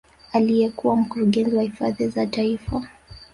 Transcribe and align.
Aliyekuwa 0.33 0.95
mkurugenzi 0.95 1.55
wa 1.55 1.63
hifadhi 1.63 2.07
za 2.07 2.27
taifa 2.27 2.87